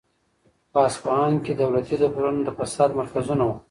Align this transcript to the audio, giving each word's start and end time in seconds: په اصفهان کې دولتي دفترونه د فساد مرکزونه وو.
په 0.71 0.79
اصفهان 0.87 1.33
کې 1.43 1.51
دولتي 1.61 1.95
دفترونه 2.01 2.39
د 2.43 2.49
فساد 2.59 2.89
مرکزونه 2.99 3.43
وو. 3.45 3.55